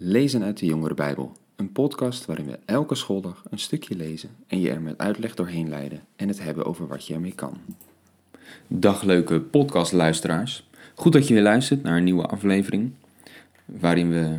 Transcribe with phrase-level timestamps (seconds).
[0.00, 4.60] Lezen uit de Jongere Bijbel, een podcast waarin we elke schooldag een stukje lezen en
[4.60, 7.58] je er met uitleg doorheen leiden en het hebben over wat je ermee kan.
[8.66, 10.68] Dag leuke podcastluisteraars.
[10.94, 12.92] Goed dat je weer luistert naar een nieuwe aflevering
[13.64, 14.38] waarin we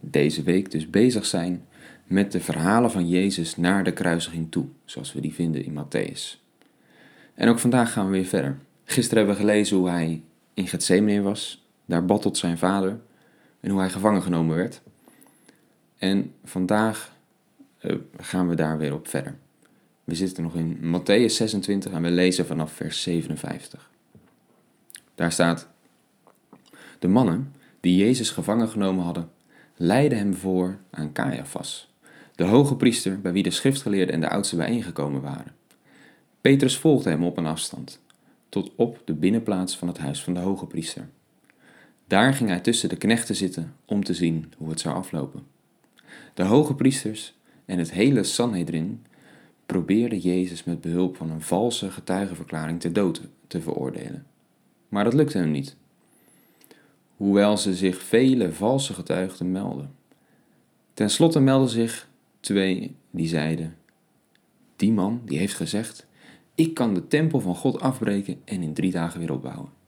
[0.00, 1.64] deze week dus bezig zijn
[2.04, 6.40] met de verhalen van Jezus naar de kruisiging toe, zoals we die vinden in Matthäus.
[7.34, 8.58] En ook vandaag gaan we weer verder.
[8.84, 10.22] Gisteren hebben we gelezen hoe hij
[10.54, 13.00] in Gethsemane was, daar bad tot zijn vader
[13.62, 14.80] en hoe hij gevangen genomen werd.
[15.98, 17.16] En vandaag
[17.80, 19.36] uh, gaan we daar weer op verder.
[20.04, 23.90] We zitten nog in Matthäus 26 en we lezen vanaf vers 57.
[25.14, 25.68] Daar staat:
[26.98, 29.30] De mannen die Jezus gevangen genomen hadden,
[29.76, 31.94] leidden hem voor aan Caiaphas,
[32.34, 35.54] de hoge priester bij wie de schriftgeleerden en de oudsten bijeengekomen waren.
[36.40, 38.00] Petrus volgde hem op een afstand,
[38.48, 41.08] tot op de binnenplaats van het huis van de hoge priester.
[42.12, 45.42] Daar ging hij tussen de knechten zitten om te zien hoe het zou aflopen.
[46.34, 49.04] De hoge priesters en het hele Sanhedrin
[49.66, 54.26] probeerden Jezus met behulp van een valse getuigenverklaring te dood te veroordelen.
[54.88, 55.76] Maar dat lukte hem niet.
[57.16, 59.94] Hoewel ze zich vele valse getuigen melden.
[60.94, 62.08] Ten slotte meldden zich
[62.40, 63.76] twee die zeiden:
[64.76, 66.06] Die man die heeft gezegd:
[66.54, 69.80] Ik kan de tempel van God afbreken en in drie dagen weer opbouwen.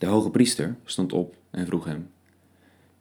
[0.00, 2.10] De hoge priester stond op en vroeg hem: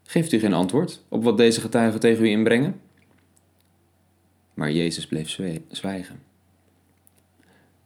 [0.04, 2.82] Geeft u geen antwoord op wat deze getuigen tegen u inbrengen?
[4.54, 5.30] Maar Jezus bleef
[5.68, 6.22] zwijgen.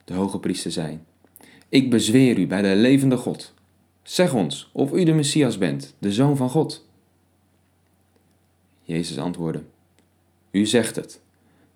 [0.04, 1.00] De hoge priester zei:
[1.70, 3.54] Ik bezweer u bij de levende God.
[4.04, 6.88] Zeg ons of u de Messias bent, de Zoon van God.
[8.82, 9.64] Jezus antwoordde:
[10.52, 11.22] U zegt het,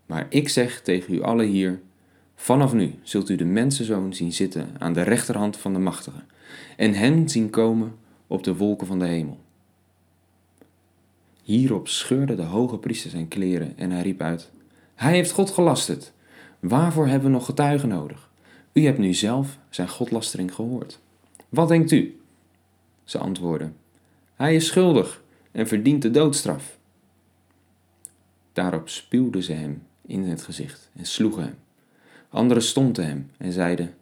[0.06, 1.82] maar ik zeg tegen u allen hier:
[2.40, 6.24] Vanaf nu zult u de mensenzoon zien zitten aan de rechterhand van de machtige
[6.76, 7.96] en hen zien komen
[8.28, 9.40] op de wolken van de hemel.
[11.44, 14.52] Hierop scheurde de hoge priester zijn kleren en hij riep uit:
[14.96, 16.14] Hij heeft God gelasterd.
[16.60, 18.30] Waarvoor hebben we nog getuigen nodig?
[18.74, 21.00] U hebt nu zelf zijn godlastering gehoord.
[21.50, 22.20] Wat denkt u?
[23.04, 23.76] Ze antwoordden:
[24.36, 26.78] Hij is schuldig en verdient de doodstraf.
[28.54, 31.56] Daarop spuwden ze hem in het gezicht en sloegen hem.
[32.38, 33.96] Anderen stonden hem en zeiden: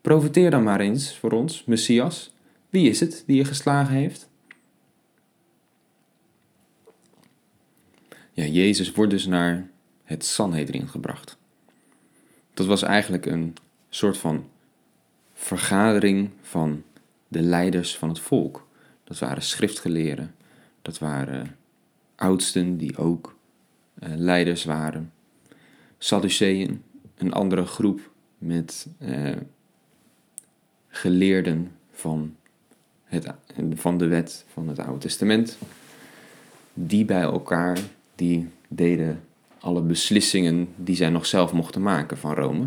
[0.00, 2.32] Profiteer dan maar eens voor ons, Messias.
[2.70, 4.28] Wie is het die je geslagen heeft?
[8.32, 9.70] Ja, Jezus wordt dus naar
[10.04, 11.36] het Sanhedrin gebracht.
[12.54, 13.54] Dat was eigenlijk een
[13.88, 14.48] soort van
[15.34, 16.82] vergadering van
[17.28, 18.68] de leiders van het volk.
[19.04, 20.34] Dat waren schriftgeleerden,
[20.82, 21.56] dat waren
[22.16, 23.36] oudsten die ook
[24.02, 25.12] uh, leiders waren.
[25.98, 26.82] Sadduceeën,
[27.18, 29.36] een andere groep met uh,
[30.88, 32.36] geleerden van,
[33.04, 33.32] het,
[33.74, 35.58] van de wet van het Oude Testament.
[36.74, 37.78] Die bij elkaar,
[38.14, 39.22] die deden
[39.60, 42.66] alle beslissingen die zij nog zelf mochten maken van Rome.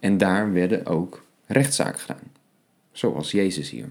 [0.00, 2.32] En daar werden ook rechtszaken gedaan.
[2.92, 3.88] Zoals Jezus hier.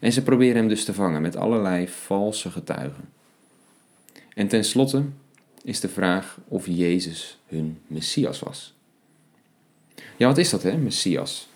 [0.00, 3.08] En ze proberen hem dus te vangen met allerlei valse getuigen.
[4.34, 5.04] En tenslotte
[5.62, 8.74] is de vraag of Jezus hun Messias was.
[10.16, 11.48] Ja, wat is dat hè, Messias?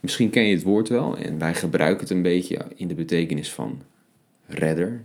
[0.00, 3.52] Misschien ken je het woord wel en wij gebruiken het een beetje in de betekenis
[3.52, 3.82] van
[4.46, 5.02] redder.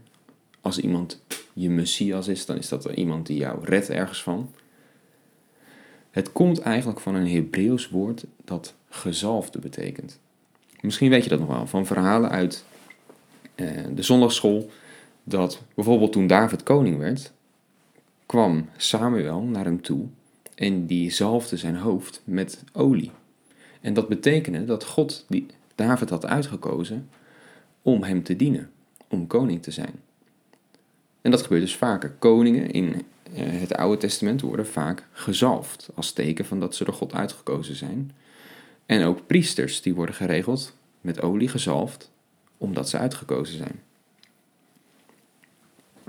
[0.62, 4.52] Als iemand je Messias is, dan is dat iemand die jou redt ergens van.
[6.12, 10.19] Het komt eigenlijk van een Hebreeuws woord dat gezalfde betekent.
[10.81, 12.63] Misschien weet je dat nog wel van verhalen uit
[13.56, 14.69] eh, de zondagschool.
[15.24, 17.31] Dat bijvoorbeeld toen David koning werd,
[18.25, 20.07] kwam Samuel naar hem toe
[20.59, 23.12] en die zalfde zijn hoofd met olie.
[23.81, 27.09] En dat betekende dat God die David had uitgekozen
[27.81, 28.72] om hem te dienen,
[29.08, 29.94] om koning te zijn.
[31.22, 32.12] En dat gebeurt dus vaker.
[32.12, 36.94] Koningen in eh, het Oude Testament worden vaak gezalfd als teken van dat ze door
[36.94, 38.12] God uitgekozen zijn.
[38.86, 42.12] En ook priesters die worden geregeld met olie gezalfd
[42.58, 43.81] omdat ze uitgekozen zijn.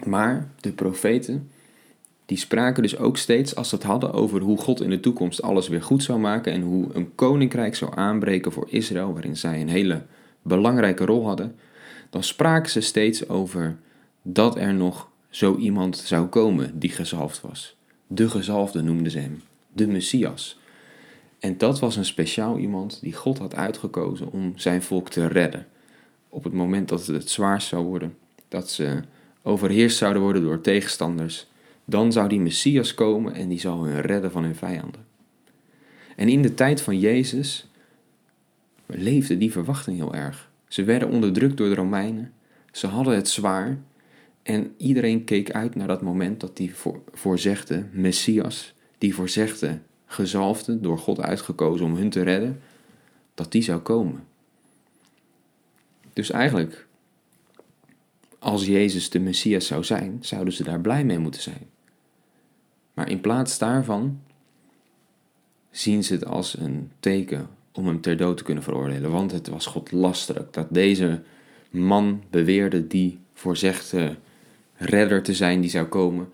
[0.05, 1.51] Maar de profeten
[2.31, 5.43] die spraken dus ook steeds als ze het hadden over hoe God in de toekomst
[5.43, 9.61] alles weer goed zou maken en hoe een koninkrijk zou aanbreken voor Israël, waarin zij
[9.61, 10.03] een hele
[10.43, 11.55] belangrijke rol hadden,
[12.11, 13.77] dan spraken ze steeds over
[14.23, 17.77] dat er nog zo iemand zou komen die gezalfd was.
[18.07, 19.43] De gezalfde noemden ze hem,
[19.73, 20.59] de Messias.
[21.39, 25.67] En dat was een speciaal iemand die God had uitgekozen om zijn volk te redden.
[26.29, 28.17] Op het moment dat het het zwaarst zou worden,
[28.49, 29.01] dat ze
[29.43, 31.49] overheerst zouden worden door tegenstanders,
[31.91, 35.07] dan zou die Messias komen en die zou hun redden van hun vijanden.
[36.17, 37.69] En in de tijd van Jezus
[38.87, 40.51] leefde die verwachting heel erg.
[40.69, 42.33] Ze werden onderdrukt door de Romeinen,
[42.73, 43.79] ze hadden het zwaar
[44.43, 50.81] En iedereen keek uit naar dat moment dat die voor, voorzegde Messias, die voorzegde gezalfde,
[50.81, 52.61] door God uitgekozen om hun te redden,
[53.35, 54.25] dat die zou komen.
[56.13, 56.87] Dus eigenlijk,
[58.39, 61.69] als Jezus de Messias zou zijn, zouden ze daar blij mee moeten zijn.
[63.01, 64.21] Maar in plaats daarvan
[65.71, 69.11] zien ze het als een teken om hem ter dood te kunnen veroordelen.
[69.11, 71.23] Want het was God lastig dat deze
[71.71, 74.17] man beweerde die voorzegde
[74.75, 76.33] redder te zijn die zou komen.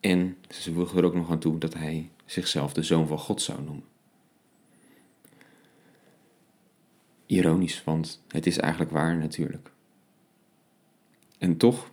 [0.00, 3.42] En ze voegen er ook nog aan toe dat hij zichzelf de zoon van God
[3.42, 3.84] zou noemen.
[7.26, 9.70] Ironisch, want het is eigenlijk waar natuurlijk.
[11.38, 11.90] En toch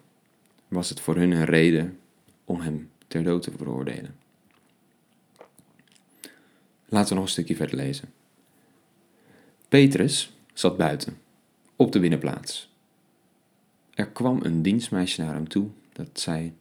[0.68, 2.00] was het voor hun een reden
[2.46, 4.16] om hem ter dood te veroordelen.
[6.86, 8.14] Laten we nog een stukje verder lezen.
[9.68, 11.18] Petrus zat buiten,
[11.76, 12.74] op de binnenplaats.
[13.94, 16.54] Er kwam een dienstmeisje naar hem toe dat zei: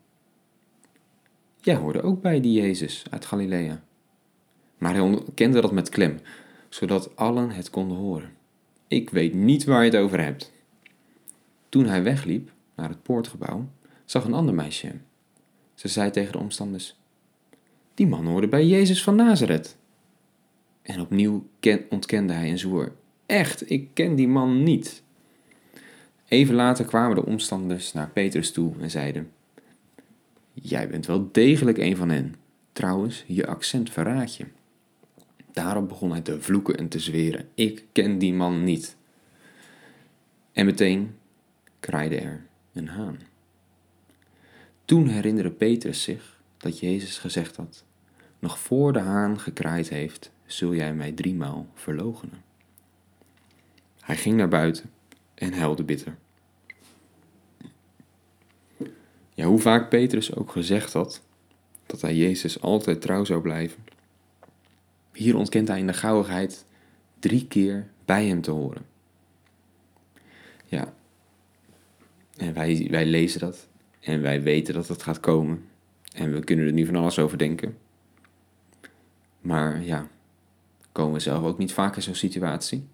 [1.60, 3.82] Jij hoorde ook bij die Jezus uit Galilea.
[4.78, 6.20] Maar hij ontkende dat met klem,
[6.68, 8.32] zodat allen het konden horen.
[8.88, 10.52] Ik weet niet waar je het over hebt.
[11.68, 13.68] Toen hij wegliep naar het poortgebouw,
[14.04, 15.02] zag een ander meisje hem.
[15.78, 16.96] Ze zei tegen de omstanders:
[17.94, 19.76] Die man hoorde bij Jezus van Nazareth.
[20.82, 21.46] En opnieuw
[21.88, 22.92] ontkende hij en zwoer:
[23.26, 25.02] Echt, ik ken die man niet.
[26.28, 29.30] Even later kwamen de omstanders naar Petrus toe en zeiden:
[30.52, 32.34] Jij bent wel degelijk een van hen.
[32.72, 34.44] Trouwens, je accent verraadt je.
[35.52, 38.96] Daarop begon hij te vloeken en te zweren: Ik ken die man niet.
[40.52, 41.14] En meteen
[41.80, 43.18] kraaide er een haan.
[44.88, 47.84] Toen herinnerde Petrus zich dat Jezus gezegd had:
[48.38, 52.42] Nog voor de haan gekraaid heeft, zul jij mij driemaal verloochenen.
[54.00, 54.90] Hij ging naar buiten
[55.34, 56.16] en huilde bitter.
[59.34, 61.22] Ja, hoe vaak Petrus ook gezegd had
[61.86, 63.84] dat hij Jezus altijd trouw zou blijven.
[65.12, 66.64] Hier ontkent hij in de gauwigheid
[67.18, 68.86] drie keer bij hem te horen.
[70.64, 70.94] Ja,
[72.36, 73.68] en wij, wij lezen dat
[74.00, 75.64] en wij weten dat het gaat komen.
[76.14, 77.76] En we kunnen er nu van alles over denken.
[79.40, 80.08] Maar ja,
[80.92, 82.86] komen we zelf ook niet vaak in zo'n situatie?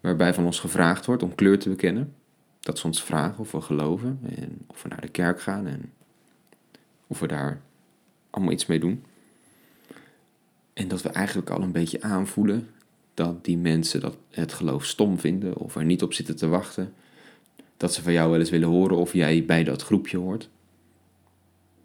[0.00, 2.14] Waarbij van ons gevraagd wordt om kleur te bekennen.
[2.60, 5.92] Dat ze ons vragen of we geloven en of we naar de kerk gaan en
[7.06, 7.60] of we daar
[8.30, 9.04] allemaal iets mee doen.
[10.72, 12.68] En dat we eigenlijk al een beetje aanvoelen
[13.14, 16.94] dat die mensen dat het geloof stom vinden of er niet op zitten te wachten.
[17.82, 20.48] Dat ze van jou wel eens willen horen of jij bij dat groepje hoort.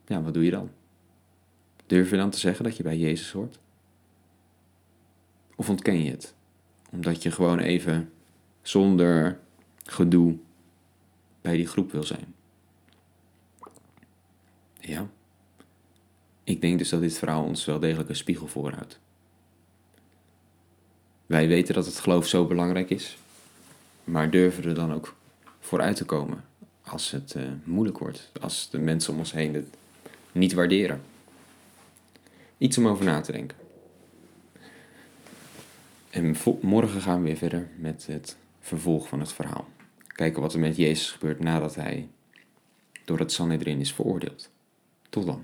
[0.06, 0.70] Ja, wat doe je dan?
[1.86, 3.60] Durf je dan te zeggen dat je bij Jezus hoort?
[5.56, 6.34] Of ontken je het?
[6.92, 8.12] Omdat je gewoon even
[8.62, 9.40] zonder
[9.84, 10.38] gedoe
[11.42, 12.34] bij die groep wil zijn.
[14.80, 15.08] Ja.
[16.44, 19.00] Ik denk dus dat dit verhaal ons wel degelijk een spiegel voorhoudt.
[21.26, 23.18] Wij weten dat het geloof zo belangrijk is,
[24.04, 25.17] maar durven er dan ook
[25.68, 26.44] vooruit te komen
[26.82, 29.68] als het uh, moeilijk wordt, als de mensen om ons heen het
[30.32, 31.02] niet waarderen.
[32.58, 33.58] Iets om over na te denken.
[36.10, 39.68] En morgen gaan we weer verder met het vervolg van het verhaal.
[40.08, 42.08] Kijken wat er met Jezus gebeurt nadat hij
[43.06, 44.50] door het Sanhedrin is veroordeeld.
[45.10, 45.44] Tot dan.